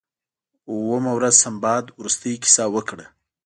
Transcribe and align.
اوومه 0.71 1.11
ورځ 1.17 1.33
سنباد 1.43 1.85
وروستۍ 1.97 2.33
کیسه 2.43 2.63
وکړه. 2.75 3.05